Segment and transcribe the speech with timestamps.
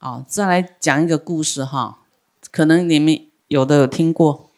[0.00, 1.98] 啊，再来讲一个故事哈，
[2.50, 4.50] 可能你们有的有听过，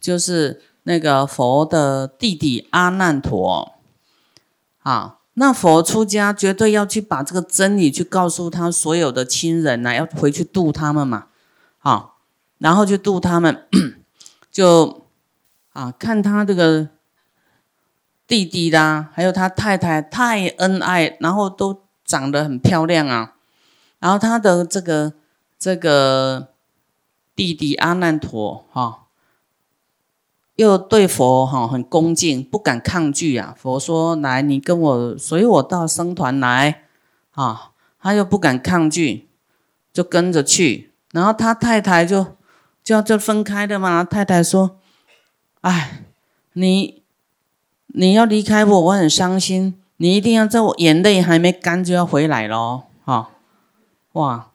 [0.00, 3.74] 就是那个佛的弟弟阿难陀，
[4.82, 11.26] 啊，那佛出家绝对要去把这个真理去告诉他所有的亲人呐，要回去度他们嘛，
[11.80, 12.12] 啊，
[12.56, 13.66] 然后去度他们，
[14.50, 15.06] 就
[15.74, 16.88] 啊看他这个
[18.26, 23.34] 弟弟啦，还有他太太太恩爱，然后都长得很漂亮啊。
[24.00, 25.12] 然后他的这个
[25.58, 26.48] 这个
[27.36, 29.06] 弟弟阿难陀哈，
[30.56, 33.54] 又对佛哈很恭敬，不敢抗拒啊。
[33.56, 36.82] 佛说：“来，你跟我随我到僧团来
[37.32, 39.28] 啊。”他又不敢抗拒，
[39.92, 40.92] 就跟着去。
[41.12, 42.36] 然后他太太就
[42.82, 44.02] 就要就分开的嘛。
[44.02, 44.78] 太太说
[45.60, 46.04] ：“哎，
[46.54, 47.02] 你
[47.88, 49.78] 你要离开我，我很伤心。
[49.98, 52.84] 你一定要在我眼泪还没干就要回来咯。”
[54.14, 54.50] 哇，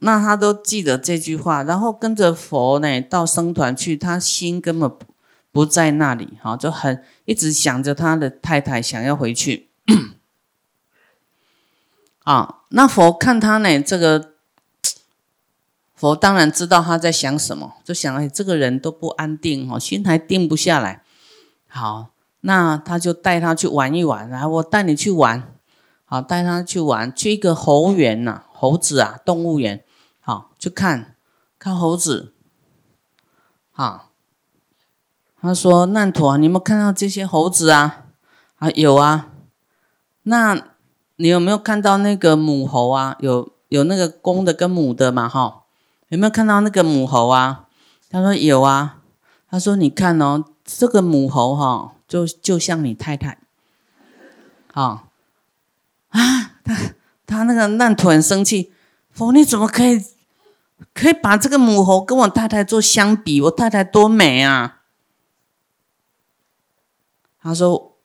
[0.00, 4.92] 那他都记得这句话，然后跟着佛呢到僧团去，他心根本
[5.50, 9.68] 不在那里，哈，就很一直想着他的太太，想要回去。
[12.24, 14.34] 啊，那佛看他呢，这个
[15.94, 21.02] 佛当然知道他在想什么，就想哎，这个人都不安定哦，心还定不下来。
[21.66, 22.10] 好，
[22.42, 25.54] 那他就带他去玩一玩，来，我带你去玩，
[26.04, 28.44] 好，带他去玩，去一个猴园呐。
[28.58, 29.84] 猴子啊，动物园，
[30.18, 31.14] 好去看，
[31.60, 32.34] 看猴子，
[33.70, 34.06] 好。
[35.40, 38.06] 他说：“难陀，你有没有看到这些猴子啊？
[38.56, 39.28] 啊，有啊。
[40.24, 40.60] 那
[41.14, 43.16] 你有没有看到那个母猴啊？
[43.20, 45.28] 有有那个公的跟母的嘛？
[45.28, 45.62] 哈，
[46.08, 47.68] 有没有看到那个母猴啊？
[48.10, 48.98] 他说有啊。
[49.48, 53.38] 他说你看哦，这个母猴哈，就就像你太太，
[54.74, 55.06] 好
[56.08, 56.74] 啊，他。”
[57.28, 58.72] 他那个难陀很生气，
[59.10, 60.02] 佛你怎么可以
[60.94, 63.38] 可以把这个母猴跟我太太做相比？
[63.42, 64.80] 我太太多美啊！
[67.42, 67.98] 他说：“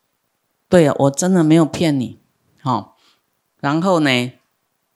[0.68, 2.20] 对啊，我真的没有骗你。”
[2.62, 2.96] 哈，
[3.62, 4.32] 然后呢，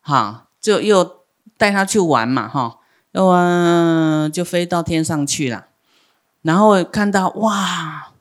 [0.01, 1.21] 哈，就又
[1.57, 2.79] 带他去玩嘛，哈，
[3.13, 5.67] 又啊就飞到天上去了，
[6.41, 8.11] 然后看到哇，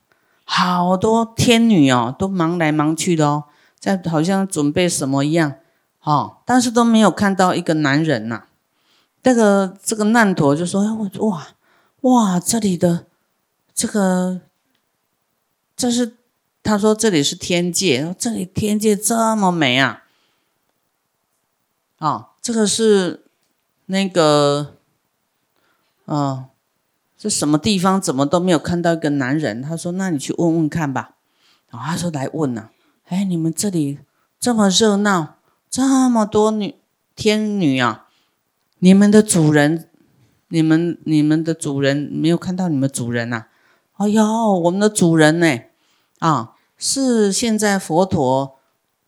[0.45, 3.45] 好多天女哦，都忙来忙去的哦，
[3.81, 5.55] 在好像准备什么一样。
[6.07, 8.45] 哦，但是都没有看到一个男人呐。
[9.25, 10.85] 这个这个难陀就说
[11.19, 11.49] ：“哇
[12.03, 13.07] 哇，这里的
[13.75, 14.41] 这个
[15.77, 16.17] 这是
[16.63, 20.05] 他说这里是天界，这里天界这么美啊！
[21.99, 23.25] 啊，这个是
[23.87, 24.77] 那个
[26.07, 26.45] 嗯，
[27.19, 28.01] 这什么地方？
[28.01, 31.17] 怎么都没有看到一个男人？”他说：“那你去问问看吧。”
[31.71, 32.69] 然后，他说：“来问呐，
[33.09, 33.99] 哎，你们这里
[34.39, 35.33] 这么热闹。”
[35.71, 36.77] 这么多女
[37.15, 38.07] 天女啊！
[38.79, 39.89] 你们的主人，
[40.49, 43.47] 你们你们的主人没有看到你们主人呐？
[43.95, 44.25] 哎呦，
[44.61, 45.59] 我们的主人呢？
[46.21, 48.59] 啊，是现在佛陀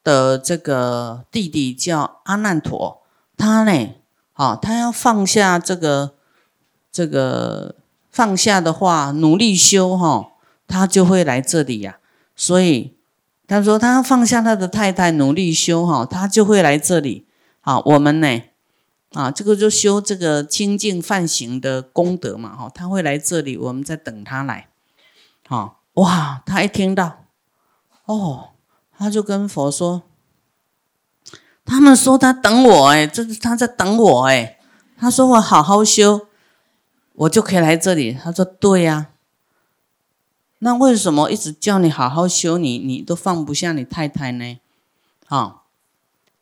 [0.05, 3.03] 的这个弟弟叫阿难陀，
[3.37, 3.95] 他呢，
[4.35, 6.15] 啊，他要放下这个
[6.93, 7.77] 这个
[8.11, 10.33] 放下的话，努力修哈，
[10.67, 11.99] 他就会来这里呀。
[12.37, 12.98] 所以。
[13.49, 17.27] 他说：“他放下他的太太，努力修哈，他就会来这里。
[17.63, 18.43] 好，我们呢？
[19.15, 22.55] 啊，这个就修这个清净犯行的功德嘛。
[22.55, 24.69] 哈，他会来这里，我们在等他来。
[25.49, 26.43] 好，哇！
[26.45, 27.25] 他一听到，
[28.05, 28.51] 哦，
[28.99, 30.03] 他就跟佛说：
[31.65, 34.59] 他们说他等我，哎，这是他在等我，哎。
[35.01, 36.27] 他说我好好修，
[37.15, 38.13] 我就可以来这里。
[38.13, 39.09] 他说：对呀。”
[40.61, 44.59] 那为什么一直叫你好好修你，你都放不下你太太呢？
[45.27, 45.67] 好，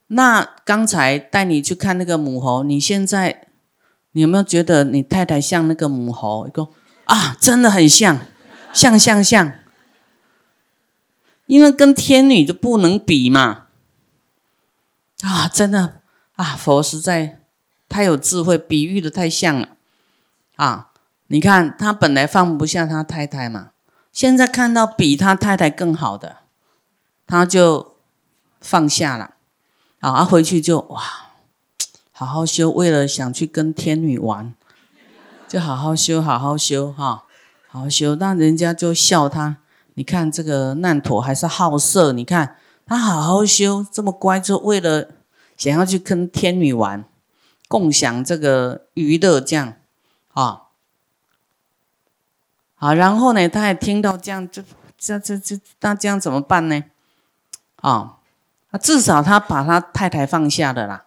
[0.08, 3.48] 那刚才带你去看那个母猴，你现在
[4.12, 6.46] 你有没有觉得你太太像那个母猴？
[6.46, 6.68] 一个
[7.04, 8.20] 啊，真的很像，
[8.72, 9.52] 像像像，
[11.46, 13.66] 因为跟天女就不能比嘛。
[15.22, 16.00] 啊，真的
[16.36, 17.40] 啊，佛实在
[17.88, 19.68] 太有智慧，比喻的太像了
[20.56, 20.90] 啊！
[21.28, 23.70] 你看他本来放不下他太太嘛。
[24.16, 26.38] 现在看到比他太太更好的，
[27.26, 27.96] 他就
[28.62, 29.34] 放下了，
[30.00, 31.02] 啊，回去就哇，
[32.12, 34.54] 好好修，为了想去跟天女玩，
[35.46, 37.24] 就好好修，好好修，哈，
[37.68, 39.58] 好好修，那人家就笑他，
[39.92, 45.10] 你看这个难陀还是好色，你看他好好修，这么乖，就为了
[45.58, 47.04] 想要去跟天女玩，
[47.68, 49.74] 共享这个娱乐，这样，
[50.32, 50.62] 啊。
[52.76, 54.62] 好，然后呢，他也听到这样，就
[54.98, 56.84] 这这这，那这样怎么办呢？
[57.76, 58.18] 啊，
[58.80, 61.06] 至少他把他太太放下的啦，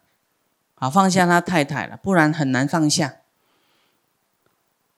[0.75, 3.15] 啊，放下他太太了，不然很难放下。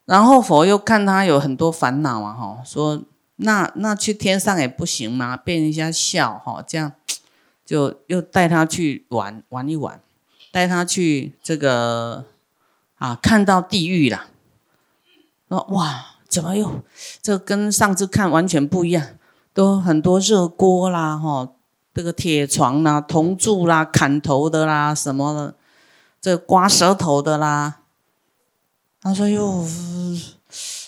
[0.06, 3.03] 然后佛又看他有很多烦恼啊，哈，说
[3.38, 5.35] 那那去天上也不行吗？
[5.35, 6.94] 被人家笑哈，这样
[7.65, 10.00] 就又带他去玩玩一玩，
[10.51, 12.25] 带他去这个
[12.97, 14.27] 啊，看到地狱了。
[15.50, 16.81] 说哇，怎么又
[17.22, 19.06] 这跟上次看完全不一样？
[19.54, 21.51] 都很多热锅啦，哈，
[21.94, 25.56] 这个铁床啦、铜柱啦、砍头的啦，什么的，
[26.22, 27.80] 这刮舌头的啦。
[29.01, 29.68] 他说：“哟，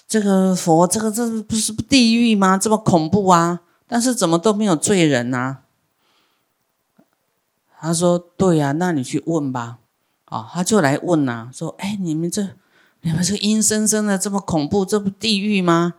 [0.07, 2.57] 这个佛，这个这不是地狱吗？
[2.57, 3.59] 这么恐怖啊！
[3.85, 5.57] 但是怎么都没有罪人呢？”
[7.81, 9.79] 他说：“对呀，那你去问吧。”
[10.25, 12.49] 啊，他就来问呐，说：“哎，你们这，
[13.03, 15.93] 你们这阴森森的，这么恐怖，这不地狱吗？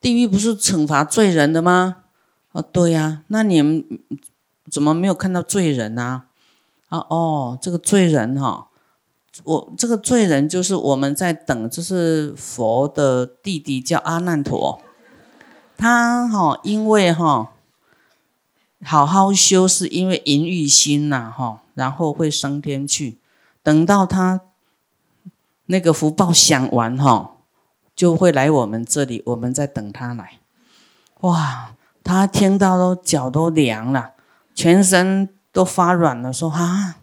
[0.00, 1.96] 地狱不是惩罚罪人的吗？”
[2.52, 3.84] 哦，对呀，那你们
[4.70, 6.24] 怎么没有看到罪人呢？
[6.88, 8.68] 啊，哦，这个罪人哈。
[9.42, 14.80] 我这个罪人就是我们在等，就是佛的弟弟叫阿难陀，
[15.76, 17.50] 他哈因为哈
[18.84, 23.18] 好好修，是因为淫欲心呐哈，然后会升天去，
[23.64, 24.40] 等到他
[25.66, 27.36] 那个福报享完哈，
[27.96, 30.40] 就会来我们这里，我们在等他来。
[31.20, 34.12] 哇，他听到都脚都凉了，
[34.54, 36.96] 全身都发软了，说啊。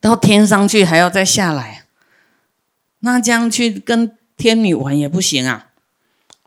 [0.00, 1.84] 到天上去还要再下来，
[3.00, 5.66] 那这样去跟天女玩也不行啊！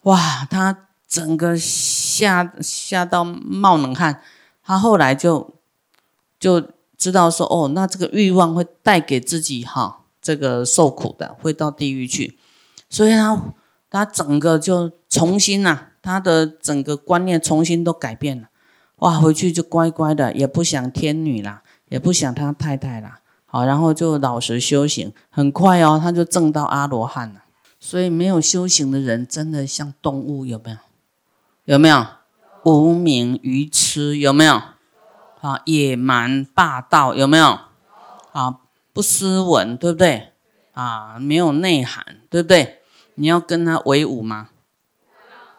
[0.03, 4.23] 哇，他整个吓吓到冒冷汗。
[4.63, 5.53] 他后来就
[6.39, 6.67] 就
[6.97, 12.39] 知道说，哦，那这个欲望会带给自己哈这个受苦的，会到地狱去。
[12.89, 13.53] 所以他
[13.91, 18.47] 他整个就重新呐，他的整个观念重新都改变了。
[18.97, 23.19] 哇，回去就乖乖的，也不想天女啦，也不想他太太啦。
[23.45, 27.43] 好，然后就老实修行，很快哦，他就证到阿罗汉了。
[27.79, 30.77] 所以没有修行的人，真的像动物，有没有？
[31.65, 32.05] 有没有？
[32.63, 34.55] 无名愚痴，有没有？
[35.41, 37.59] 啊，野蛮霸道，有没有？
[38.31, 38.59] 啊，
[38.93, 40.31] 不斯文，对不对？
[40.71, 42.81] 啊，没有内涵，对不对？
[43.15, 44.51] 你要跟他为伍吗？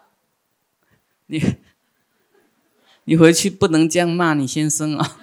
[1.27, 1.57] 你，
[3.05, 5.17] 你回去不能这样骂你先生啊！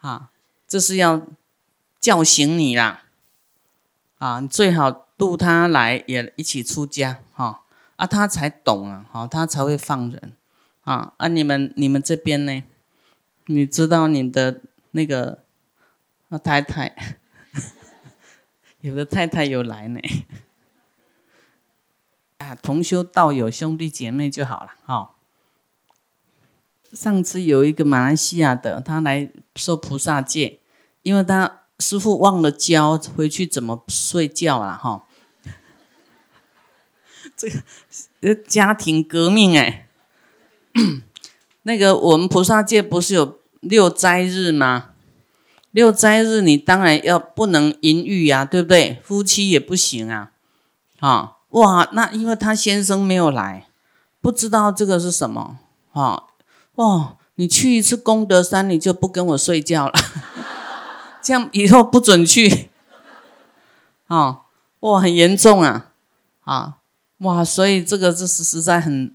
[0.00, 0.30] 啊。
[0.66, 1.24] 这是要
[2.00, 3.04] 叫醒你啦，
[4.18, 7.62] 啊，你最好度他来也一起出家哈，
[7.94, 10.32] 啊，他才懂啊，好，他才会放人，
[10.80, 12.64] 啊，啊，你们你们这边呢？
[13.46, 14.62] 你知道你的
[14.92, 15.43] 那个
[16.38, 17.18] 太太，
[18.80, 20.00] 有的太太有来呢，
[22.38, 25.10] 啊，同修道友兄弟姐妹就好了，哈。
[26.92, 30.60] 上次有一个马来西亚的，他来受菩萨戒。
[31.02, 34.74] 因为他师傅忘了教，回去怎么睡觉了？
[34.74, 35.06] 哈，
[37.36, 37.50] 这
[38.22, 39.86] 个家庭革命哎，
[41.64, 44.93] 那个我们菩萨界不是有六斋日吗？
[45.74, 49.02] 六斋日你当然要不能淫欲呀，对不对？
[49.02, 50.30] 夫妻也不行啊，
[51.00, 53.66] 啊哇，那因为他先生没有来，
[54.20, 55.58] 不知道这个是什么
[55.92, 56.22] 啊？
[56.76, 59.92] 哇，你去一次功德山，你就不跟我睡觉了。
[61.20, 62.70] 这样以后不准去，
[64.06, 64.42] 啊，
[64.78, 65.90] 哇，很严重啊，
[66.44, 66.76] 啊，
[67.18, 69.12] 哇，所以这个这是实在很，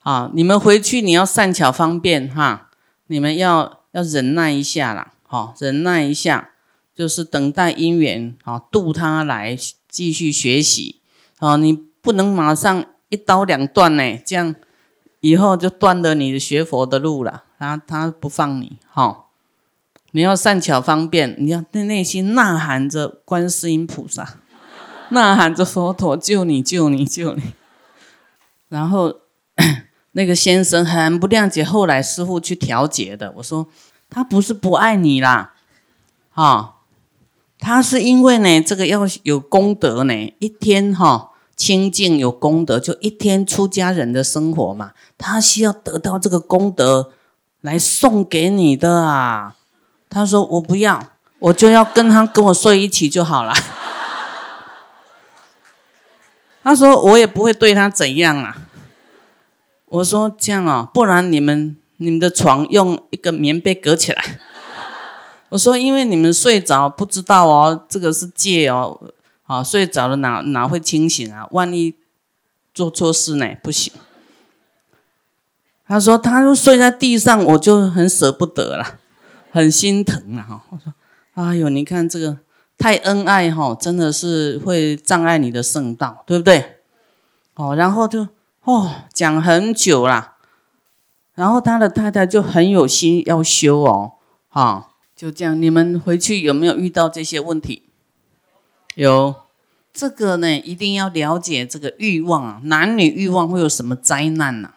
[0.00, 2.70] 啊，你们回去你要善巧方便哈，
[3.08, 6.50] 你们要要忍耐一下啦，好，忍耐一下，
[6.94, 9.56] 就是等待因缘，啊，渡他来
[9.88, 11.00] 继续学习，
[11.38, 14.54] 啊，你不能马上一刀两断呢，这样
[15.20, 19.26] 以后就断了你的学佛的路了，他他不放你，哈。
[20.14, 24.40] 你要善巧方便，你要内内心呐喊着观世音菩萨，
[25.08, 27.54] 呐喊着佛陀救你救你救你。
[28.68, 29.20] 然后
[30.12, 33.32] 那个先生很不谅解，后来师傅去调解的。
[33.36, 33.66] 我说
[34.08, 35.54] 他不是不爱你啦，
[36.34, 36.74] 啊，
[37.58, 47.12] 他是因为呢这个要有功德呢，一天哈清净有功德，就一天出家人的生活嘛，他需要得到这个功德
[47.60, 49.56] 来送给你的啊。
[50.10, 51.02] 他说：“我不要，
[51.38, 53.54] 我就要跟他跟我睡一起就好了。
[56.62, 58.56] ”他说：“我也不会对他怎样啊。”
[59.92, 64.38] 我说：“这样哦，不然你们你们的床用一个棉被隔起来。
[65.50, 68.98] ”我说：“因为你们睡着不知道哦，这个是戒哦，
[69.44, 71.46] 啊，睡着了哪哪会清醒啊？
[71.50, 71.94] 万一
[72.72, 73.46] 做错事呢？
[73.62, 73.92] 不行。”
[75.86, 78.98] 他说：“他就睡在地上，我就很舍不得了。”
[79.54, 80.40] 很心疼啊！
[80.48, 80.94] 哈，我说，
[81.34, 82.38] 哎呦，你看这个
[82.78, 86.78] 太恩爱哈，真的是会障碍你的圣道，对不对？
[87.56, 88.26] 哦，然后就
[88.64, 90.36] 哦讲很久啦，
[91.34, 94.12] 然后他的太太就很有心要修哦，
[94.48, 95.60] 哈，就这样。
[95.60, 97.82] 你们回去有没有遇到这些问题？
[98.94, 99.34] 有，
[99.92, 104.74] 这个呢一定要了解这个欲望啊，男女欲望会有什么灾难呢？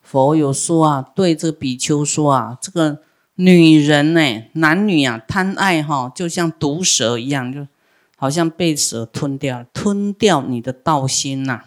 [0.00, 3.02] 佛有说啊，对这比丘说啊，这个
[3.34, 7.68] 女人呢，男女啊贪爱哈，就像毒蛇一样，就
[8.16, 11.64] 好像被蛇吞掉，吞掉你的道心呐。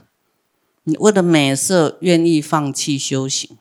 [0.84, 3.58] 你为了美色，愿意放弃修行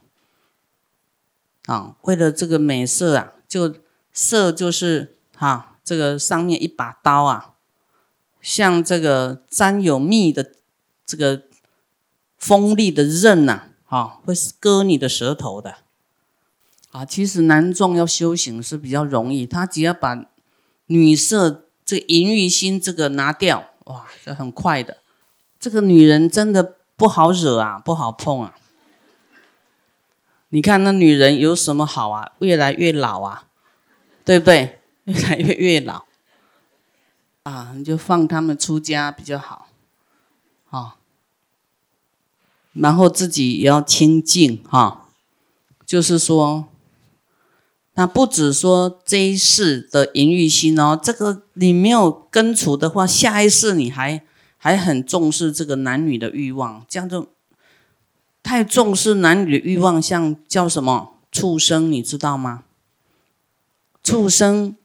[1.67, 1.97] 啊？
[2.03, 3.75] 为了这个美色啊，就
[4.13, 7.55] 色就是哈，这个上面一把刀啊，
[8.41, 10.53] 像这个沾有蜜的
[11.05, 11.43] 这个
[12.39, 13.69] 锋利的刃呐。
[13.93, 15.75] 啊，会割你的舌头的，
[16.93, 20.25] 啊，其实男众要修行是比较容易，他只要把
[20.87, 25.03] 女色这淫欲心这个拿掉，哇，这很快的。
[25.61, 28.55] 这个女人真的不好惹啊，不好碰啊。
[30.51, 32.31] 你看那女人有什么好啊？
[32.39, 33.49] 越来越老啊，
[34.25, 34.79] 对不对？
[35.07, 36.05] 越来越越老，
[37.43, 39.67] 啊，你就放他们出家比较好，
[40.71, 40.95] 啊。
[42.73, 45.09] 然后自己也要清净哈，
[45.85, 46.69] 就是说，
[47.95, 54.25] 那不止说这一世的淫欲心哦，这个你没有根除的话，下一世你还
[54.65, 57.29] 还很重视这个男女的欲望，这样就
[58.45, 62.63] 太重视男女的欲望，像叫什么畜生，你知道吗？
[64.05, 64.77] 畜生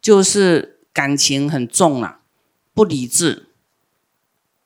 [0.00, 2.20] 就是感情很重啊，
[2.72, 3.50] 不理智。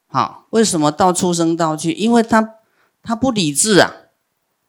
[0.06, 1.90] 好，为什么到畜生道去？
[1.90, 2.58] 因为他
[3.02, 3.92] 他不理智啊，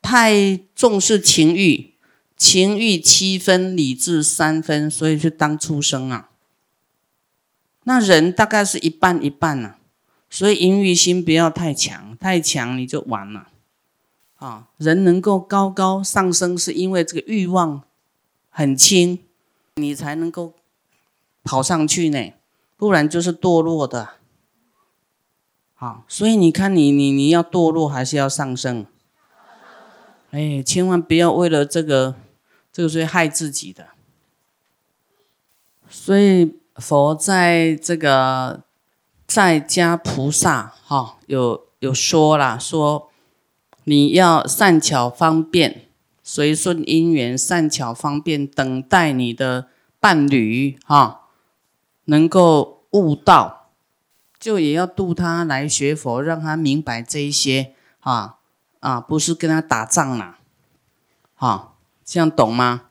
[0.02, 1.94] 太重视情欲，
[2.36, 6.31] 情欲七分，理智三分，所以去当畜生啊。
[7.84, 9.76] 那人大概是一半一半呐，
[10.30, 13.48] 所以淫欲心不要太强，太强你就完了。
[14.38, 17.84] 啊，人能够高高上升，是因为这个欲望
[18.50, 19.20] 很轻，
[19.76, 20.54] 你才能够
[21.44, 22.34] 跑上去呢，
[22.78, 24.10] 不然就是堕落的。
[25.76, 28.86] 好，所以你看，你你你要堕落还是要上升？
[30.30, 32.16] 哎，千万不要为了这个，
[32.72, 33.90] 这个是害自己的。
[35.90, 38.64] 所以佛在这个
[39.28, 43.10] 在家菩萨哈有有说了，说
[43.84, 45.90] 你要善巧方便，
[46.22, 49.68] 随顺因缘，善巧方便等待你的
[50.00, 51.28] 伴侣哈，
[52.06, 53.58] 能够悟道。
[54.40, 58.38] 就也要度他来学佛，让他明白这一些啊
[58.80, 60.38] 啊，不是跟他打仗了，
[61.36, 62.86] 哈，这样懂吗？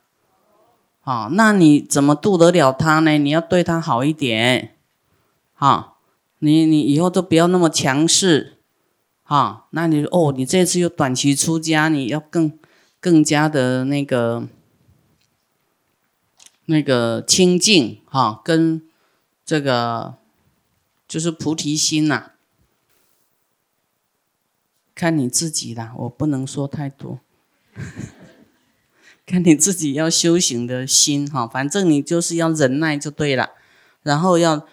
[1.01, 3.19] 好，那你怎么度得了他呢？
[3.19, 4.77] 你要对他好一点，
[5.55, 5.97] 哈，
[6.39, 8.59] 你你以后都不要那么强势，
[9.23, 12.59] 哈，那你哦，你这次又短期出家，你要更
[13.01, 14.47] 更加的那个
[16.67, 18.83] 那个清净哈，跟
[19.45, 20.15] 这个。
[21.11, 22.31] 就是菩提心呐，
[24.95, 27.19] 看你自己啦，我不能说太多，
[29.31, 33.51] 看你自己要修行的心哈， 反正你就是要忍耐就对了，
[34.03, 34.67] 然后要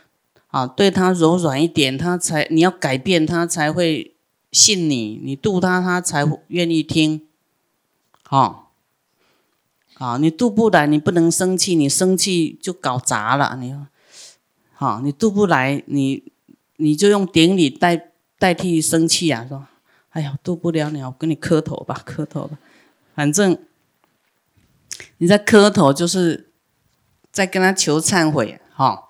[0.47, 4.15] 啊对他柔软一点，他才你要改变他才会
[4.51, 7.27] 信你，你度他他才会愿意听，
[8.23, 8.71] 好，
[9.93, 13.75] 好你度不来，你不能生气，你生气就搞砸了，你。
[14.79, 16.23] 好，你渡不来，你
[16.75, 19.43] 你就用顶礼代代替生气啊！
[19.49, 19.65] 说，
[20.11, 22.59] 哎呀，渡不了你，我跟你磕头吧，磕头吧。
[23.15, 23.57] 反正
[25.17, 26.51] 你在磕头，就是
[27.31, 29.09] 在跟他求忏悔，哈，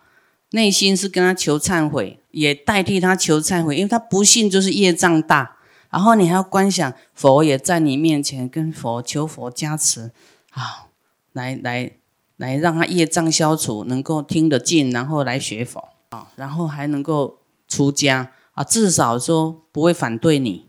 [0.51, 5.57] 内心是跟他求忏悔，也代替他求忏悔，因为他不信就是业障大。
[5.89, 10.11] 然后你还要观想佛也在你面前，跟佛求佛加持，
[10.51, 10.87] 啊，
[11.33, 11.93] 来来。
[12.37, 20.67] 来让他业障消除，能够听得进，然后来学佛啊，然后还能够出家啊，至少说不会反对你，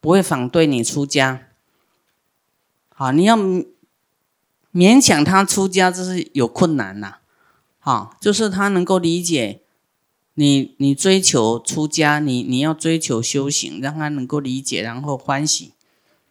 [0.00, 1.46] 不会反对你出家。
[2.92, 3.36] 好，你要
[4.76, 7.16] 勉强他出家，这是有困难呐。
[7.78, 9.62] 好，就是他能够理解
[10.34, 15.72] 你，你追求出家，你你要追求修行，让他能够理解，然后欢喜，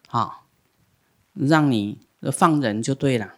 [0.07, 0.45] 好，
[1.33, 1.97] 让你
[2.31, 3.33] 放人就对了。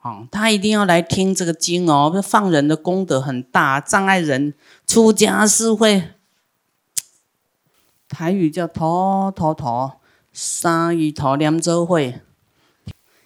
[0.00, 4.54] 哦，他一定要来听这个经哦，放人的功德很大，障碍人
[4.86, 6.14] 出家是会，
[8.08, 10.00] 台语叫“陀陀陀”，
[10.32, 12.22] 三鱼头念咒会，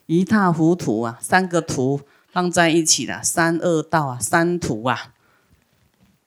[0.07, 1.19] 一塌糊涂啊！
[1.21, 5.13] 三个图放在一起了，三恶道啊，三途啊，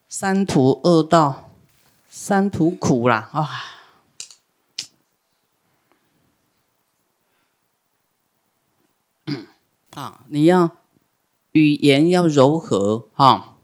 [0.10, 1.50] 三途恶道，
[2.10, 3.50] 三途苦啦啊！
[9.92, 10.76] 啊，你要
[11.54, 13.56] 语言要柔和哈，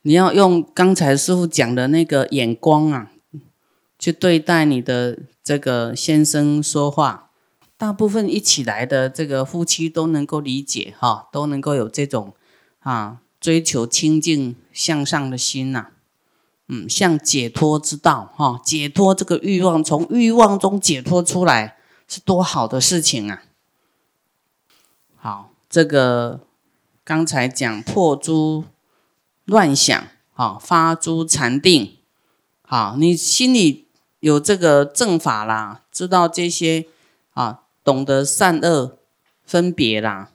[0.00, 3.12] 你要用刚才师傅讲的那个眼光啊，
[3.98, 7.25] 去对待你的这个先生说话。
[7.78, 12.34] 大部分一起来的这个夫妻都能够理解哈，都能够有这种
[12.78, 15.88] 啊追求清净向上的心呐，
[16.68, 21.76] 嗯，向解脱之道哈，解脱这个欲望，从欲望中解脱出来
[22.08, 23.42] 是多好的事情啊！
[25.16, 26.40] 好，这个
[27.04, 28.64] 刚才讲破诸
[29.44, 31.98] 乱想，好发诸禅定，
[32.62, 33.86] 好，你心里
[34.20, 36.86] 有这个正法啦，知道这些
[37.34, 37.64] 啊。
[37.86, 38.98] 懂得善恶
[39.44, 40.32] 分别啦，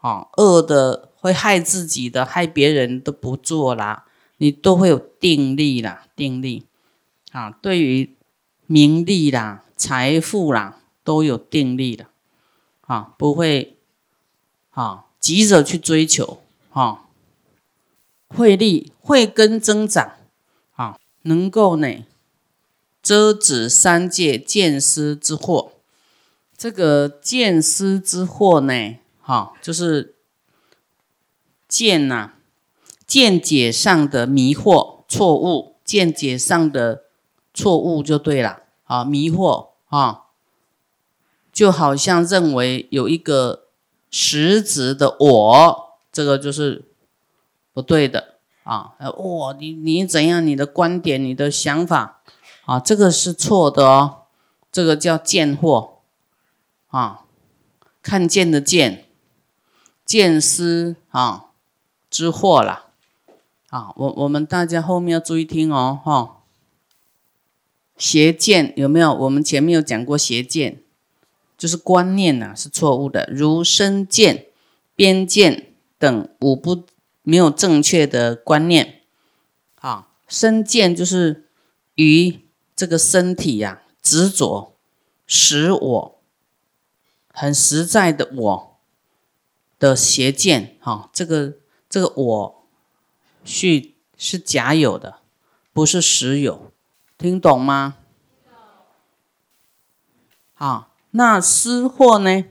[0.00, 4.06] 哦，恶的会害自己的，害别人都不做啦，
[4.38, 6.64] 你都会有定力啦，定力。
[7.32, 8.16] 啊，对于
[8.66, 12.06] 名利啦、财富啦，都有定力的，
[12.80, 13.76] 啊，不会
[14.70, 17.04] 啊急着去追求，啊，
[18.28, 20.12] 慧力慧根增长，
[20.72, 22.06] 啊，能够呢
[23.02, 25.71] 遮止三界见思之惑。
[26.62, 30.14] 这个见思之惑呢，哈，就是
[31.66, 32.34] 见呐，
[33.04, 37.06] 见解上的迷惑错误，见解上的
[37.52, 40.26] 错误就对了，啊，迷惑啊，
[41.52, 43.64] 就好像认为有一个
[44.08, 46.84] 实质的我，这个就是
[47.72, 52.22] 不对的啊，我，你你怎样，你的观点，你的想法
[52.66, 54.26] 啊，这个是错的哦，
[54.70, 55.91] 这个叫见惑。
[56.92, 57.24] 啊，
[58.02, 59.06] 看见的见，
[60.04, 61.46] 见思啊
[62.10, 62.90] 之惑啦，
[63.70, 66.42] 啊，我我们大家后面要注意听哦，哈，
[67.96, 69.14] 邪见有没有？
[69.14, 70.82] 我们前面有讲过邪见，
[71.56, 74.48] 就是观念呐是错误的，如身见、
[74.94, 76.84] 边见等五不
[77.22, 79.00] 没有正确的观念，
[79.76, 81.48] 啊，身见就是
[81.94, 82.40] 于
[82.76, 84.74] 这个身体呀执着，
[85.26, 86.21] 使我。
[87.32, 88.76] 很实在的我
[89.78, 91.54] 的邪见，哈，这个
[91.88, 92.64] 这个我
[93.44, 95.16] 是是假有的，
[95.72, 96.70] 不是实有，
[97.18, 97.96] 听懂吗？
[100.54, 102.44] 好，那思惑呢？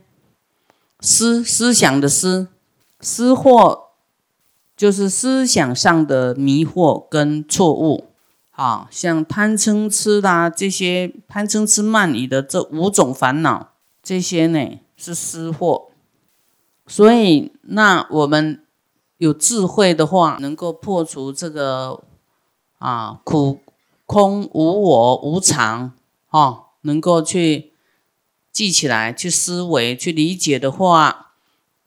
[0.99, 2.49] 思思想的思，
[2.99, 3.83] 思惑
[4.75, 8.09] 就是思想上的迷惑跟错误，
[8.51, 13.70] 啊，像贪嗔痴啦这些贪嗔痴慢疑的这五种烦恼。
[14.03, 15.91] 这些呢是私货，
[16.87, 18.65] 所以那我们
[19.17, 22.03] 有智慧的话，能够破除这个
[22.79, 23.59] 啊苦
[24.07, 25.93] 空无我无常
[26.31, 27.73] 哦，能够去
[28.51, 31.33] 记起来、去思维、去理解的话，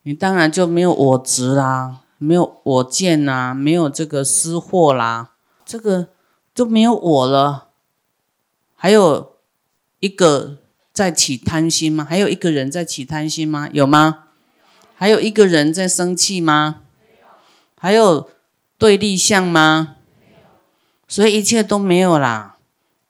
[0.05, 5.33] 你当然就没有我执啦，没有我见啦，没有这个私货啦，
[5.65, 6.11] 这个
[6.55, 7.71] 就没有我了。
[8.77, 9.37] 还有
[9.99, 10.59] 一个。
[10.95, 12.07] 在起贪心吗？
[12.09, 13.69] 还有一个人在起贪心吗？
[13.73, 14.27] 有吗？
[14.95, 16.83] 还有一个人在生气吗？
[17.77, 18.31] 还有
[18.79, 19.97] 对立相吗？
[21.09, 22.59] 所以一切都没有啦，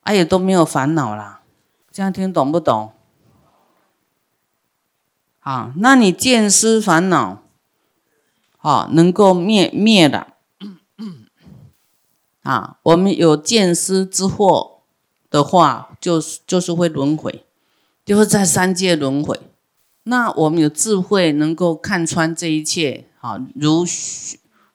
[0.01, 1.43] 啊也都没有烦恼啦。
[1.93, 2.93] 这样听懂不懂？
[5.39, 7.43] 好，那你见思烦恼，
[8.57, 10.29] 好能够灭灭的。
[12.43, 14.81] 啊，我们有见思之祸
[15.29, 17.45] 的话，就是就是会轮回。
[18.05, 19.41] 就是在三界轮回，
[20.03, 23.87] 那我们有智慧能够看穿这一切，啊，如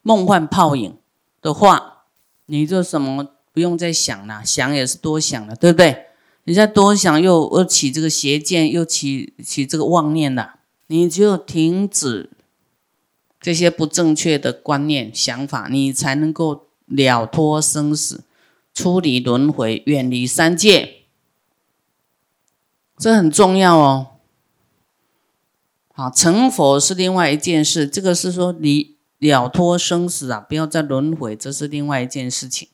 [0.02, 0.96] 梦幻泡影
[1.40, 2.06] 的话，
[2.48, 6.06] 你就什么不用再想了，想也是多想了，对不对？
[6.46, 10.56] 你再多想又又起这个邪见，又起起这个妄念了，
[10.88, 12.32] 你就停止
[13.40, 18.24] 这些不正确的观念想法，你才能够了脱生死，
[18.74, 20.99] 出离轮回，远离三界。
[23.00, 24.08] 这很重要哦。
[25.94, 32.68] 好，成佛是另外一件事，这个是说你了脱生死啊，不要再轮回，这是另外一件事情。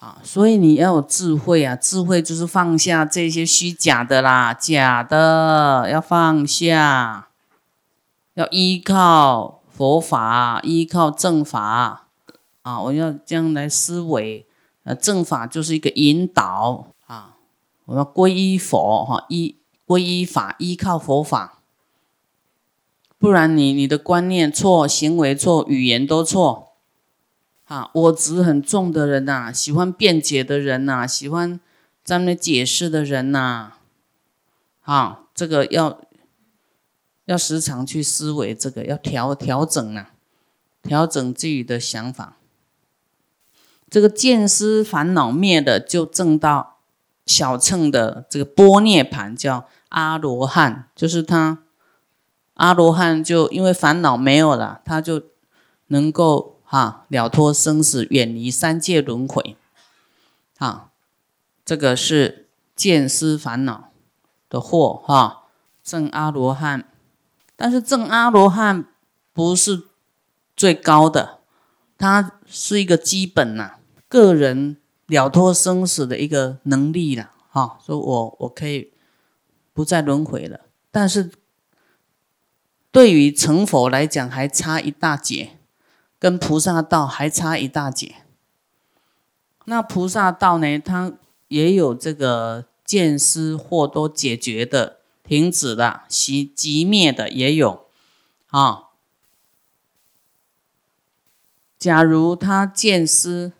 [0.00, 7.28] 啊，所以你要有智慧啊，智慧就是放下这些虚假的啦，假的要放下，
[8.34, 12.08] 要依靠佛法，依靠正法
[12.62, 14.44] 啊，我要这样来思维，
[14.82, 16.88] 呃，正法就是一个引导。
[17.86, 21.62] 我要皈依佛哈，依皈依法，依靠佛法，
[23.18, 26.74] 不然你你的观念错，行为错，语言都错。
[27.64, 31.58] 啊，我执很重的人呐，喜欢辩解的人呐，喜欢
[32.04, 33.72] 在那解释的人呐，
[34.82, 36.00] 啊，这个要
[37.24, 40.12] 要时常去思维，这个要调调整啊，
[40.80, 42.36] 调整自己的想法。
[43.90, 46.75] 这个见思烦恼灭的，就正到
[47.26, 51.58] 小乘的这个波涅盘，叫阿罗汉，就是他
[52.54, 55.22] 阿罗汉就因为烦恼没有了，他就
[55.88, 56.54] 能够。
[56.68, 59.56] 哈，了脱生死，远离三界轮回。
[60.58, 60.90] 啊，
[61.64, 63.92] 这个是见思烦恼
[64.50, 65.00] 的祸。
[65.04, 65.44] 哈，
[65.84, 66.88] 正阿罗汉，
[67.54, 68.86] 但是正阿罗汉
[69.32, 69.84] 不是
[70.56, 71.38] 最高的，
[71.96, 73.74] 它是一个基本呐，
[74.08, 77.32] 个人了脱生死的一个能力了。
[77.48, 78.92] 哈，说我我可以
[79.72, 81.30] 不再轮回了，但是
[82.90, 85.52] 对于成佛来讲，还差一大截。
[86.18, 88.24] 跟菩萨道还差一大截。
[89.66, 90.78] 那菩萨道呢？
[90.78, 91.12] 它
[91.48, 97.86] 也有这个见思惑都解决的、停止的、习即灭的也有
[98.46, 98.84] 啊。
[101.78, 103.52] 假如他见思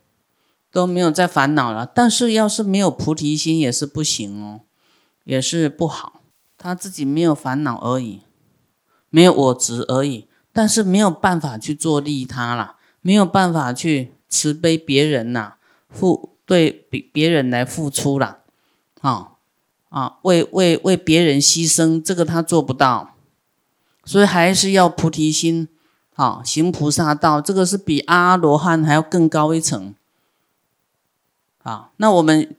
[0.77, 4.61] 都没有在烦恼了，但是要是没有菩提心也是不行哦，
[5.25, 6.21] 也是不好。
[6.59, 8.21] 他自己没有烦恼而已，
[9.09, 10.27] 没有我执而已。
[10.53, 15.55] 但是没有办法去做利他了，没有办法去慈悲别人呐，
[15.89, 18.41] 付对别别人来付出了，
[19.01, 19.33] 啊
[19.89, 23.15] 啊，为为为别人牺牲，这个他做不到，
[24.05, 25.69] 所以还是要菩提心，
[26.17, 29.95] 啊，行菩萨道，这个是比阿罗汉还要更高一层，
[31.67, 32.57] 啊，那我们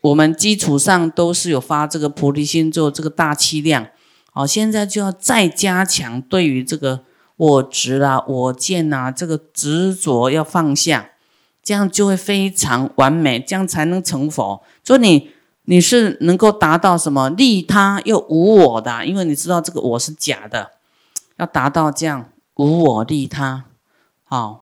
[0.00, 3.86] 我们基础上都是有发这个菩提心做这个大气量，
[4.32, 7.04] 好，现在就要再加强对于这个。
[7.40, 11.12] 我执啦，我见呐，这个执着要放下，
[11.62, 14.62] 这样就会非常完美，这样才能成佛。
[14.84, 15.30] 所以你
[15.64, 20.72] 你是能够达到什么利他又无我的，因为你知道这个我是假的，
[21.38, 23.64] 要达到这样无我利他，
[24.24, 24.58] 好